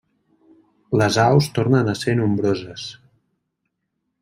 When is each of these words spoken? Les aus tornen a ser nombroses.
Les 1.01 1.19
aus 1.25 1.51
tornen 1.59 1.93
a 1.93 1.95
ser 2.01 2.17
nombroses. 2.23 2.89